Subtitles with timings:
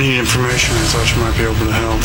[0.00, 0.74] I need information.
[0.76, 2.00] I thought you might be able to help.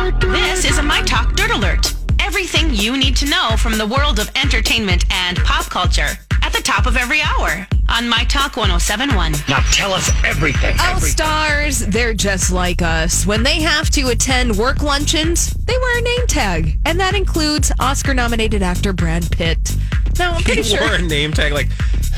[0.00, 0.32] help, help.
[0.32, 1.92] This is a My Talk Dirt Alert.
[2.20, 6.08] Everything you need to know from the world of entertainment and pop culture
[6.40, 9.32] at the top of every hour on My Talk 1071.
[9.46, 10.74] Now tell us everything.
[10.80, 13.26] All stars, they're just like us.
[13.26, 17.70] When they have to attend work luncheons, they wear a name tag, and that includes
[17.78, 19.76] Oscar nominated actor Brad Pitt.
[20.18, 20.80] Now, I'm pretty He sure.
[20.80, 21.52] wore a name tag.
[21.52, 21.68] Like,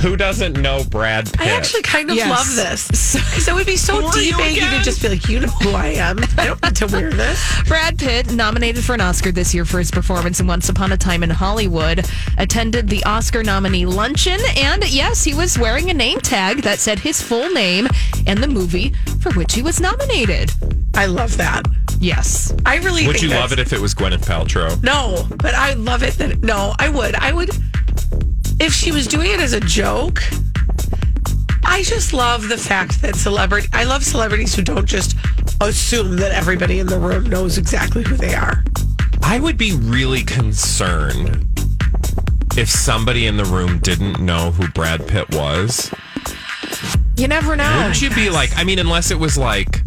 [0.00, 1.40] who doesn't know Brad Pitt?
[1.40, 2.28] I actually kind of Yes.
[2.28, 5.28] love this because it would be so deep are you devague to just be like,
[5.28, 6.18] you know who I am.
[6.38, 7.62] I don't need to wear this.
[7.68, 10.96] Brad Pitt, nominated for an Oscar this year for his performance in Once Upon a
[10.96, 12.06] Time in Hollywood,
[12.38, 14.40] attended the Oscar nominee luncheon.
[14.56, 17.88] And yes, he was wearing a name tag that said his full name
[18.26, 20.52] and the movie for which he was nominated.
[20.94, 21.66] I love that.
[21.98, 22.54] Yes.
[22.66, 24.82] I really Would think you that's- love it if it was Gwyneth Paltrow?
[24.82, 27.14] No, but I love it that no, I would.
[27.14, 27.58] I would if
[28.86, 30.22] she was doing it as a joke.
[31.64, 35.16] I just love the fact that celebrity I love celebrities who don't just
[35.60, 38.62] assume that everybody in the room knows exactly who they are.
[39.24, 41.48] I would be really concerned
[42.56, 45.92] if somebody in the room didn't know who Brad Pitt was.
[47.16, 47.78] You never know.
[47.78, 49.80] Wouldn't you be like, I mean, unless it was like,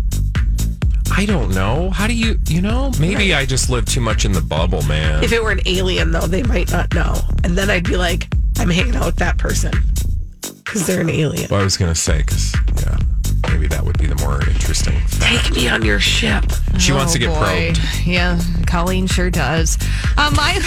[1.10, 1.90] I don't know.
[1.90, 5.24] How do you, you know, maybe I just live too much in the bubble, man.
[5.24, 7.16] If it were an alien though, they might not know.
[7.46, 8.28] And then I'd be like,
[8.60, 9.72] I'm hanging out with that person
[10.64, 11.48] because they're an alien.
[11.50, 12.98] Well, I was going to say, because, yeah,
[13.52, 15.46] maybe that would be the more interesting fact.
[15.48, 16.44] Take me on your ship.
[16.78, 17.74] She wants to get Oh, boy.
[17.74, 18.06] probed.
[18.06, 19.78] Yeah, Colleen sure does.
[20.18, 20.60] Uh, my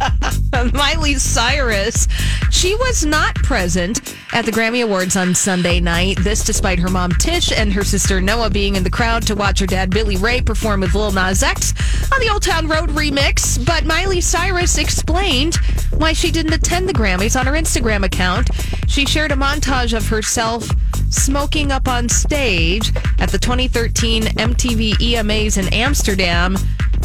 [0.74, 2.08] Miley Cyrus,
[2.50, 6.18] she was not present at the Grammy Awards on Sunday night.
[6.20, 9.60] This despite her mom Tish and her sister Noah being in the crowd to watch
[9.60, 11.72] her dad Billy Ray perform with Lil Nas X
[12.12, 13.64] on the Old Town Road remix.
[13.64, 15.56] But Miley Cyrus explained
[15.96, 18.48] why she didn't attend the Grammys on her Instagram account.
[18.88, 20.66] She shared a montage of herself
[21.10, 26.56] smoking up on stage at the 2013 MTV EMAs in Amsterdam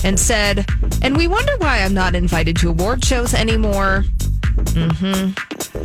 [0.04, 0.66] and said,
[1.02, 4.06] and we wonder why I'm not invited to award shows anymore.
[4.70, 5.32] hmm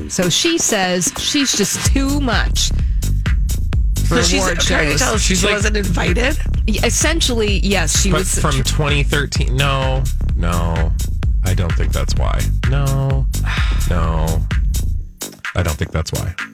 [0.08, 2.70] So she says she's just too much
[4.08, 5.00] for So she's award trying to shows.
[5.00, 6.36] tell us She's she like- wasn't invited.
[6.68, 8.38] Essentially, yes, she But was.
[8.38, 10.02] from 2013, no,
[10.36, 10.92] no,
[11.52, 12.40] I don't think that's why.
[12.70, 13.26] No,
[13.90, 14.40] no,
[15.54, 16.34] I don't think that's why.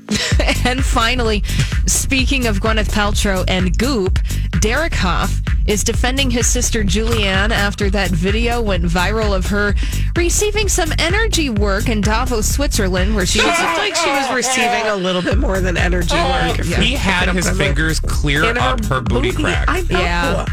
[0.64, 1.42] And finally,
[1.86, 4.18] speaking of Gwyneth Paltrow and Goop,
[4.60, 9.74] Derek Hough is defending his sister Julianne after that video went viral of her
[10.16, 14.34] receiving some energy work in Davos, Switzerland, where she She was looked like she was
[14.34, 16.58] receiving a little bit more than energy oh, work.
[16.58, 19.66] if He had pick it up his fingers clear in up her booty crack.
[19.68, 20.00] I know.
[20.00, 20.46] Yeah.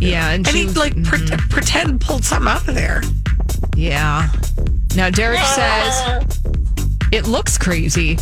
[0.00, 1.48] yeah, and, And she he was- like pre- mm-hmm.
[1.48, 3.00] pretend pulled something out of there.
[3.76, 4.30] Yeah.
[4.96, 6.40] Now Derek says
[7.12, 8.18] it looks crazy,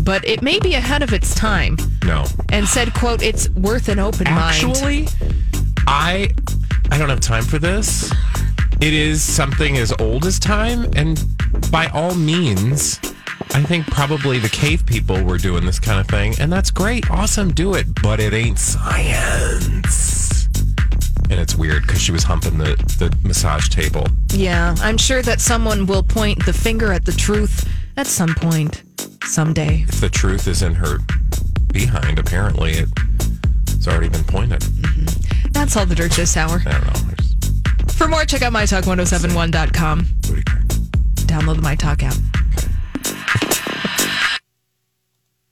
[0.00, 3.98] but it may be ahead of its time, No, and said, "quote It's worth an
[3.98, 5.08] open mind." actually,
[5.86, 6.30] I
[6.90, 8.12] I don't have time for this.
[8.80, 11.22] It is something as old as time, and
[11.70, 13.00] by all means,
[13.54, 17.10] I think probably the cave people were doing this kind of thing, and that's great,
[17.10, 19.68] awesome, do it, but it ain't science.
[21.30, 24.06] And it's weird because she was humping the, the massage table.
[24.30, 28.82] Yeah, I'm sure that someone will point the finger at the truth at some point,
[29.24, 29.84] someday.
[29.88, 30.98] If the truth is in her
[31.72, 32.88] behind, apparently it,
[33.68, 34.60] it's already been pointed.
[34.60, 35.50] Mm-hmm.
[35.52, 36.62] That's all the dirt this hour.
[36.64, 37.14] I don't know.
[37.16, 40.02] Just- For more, check out mytalk1071.com.
[41.28, 42.14] Download the MyTalk app.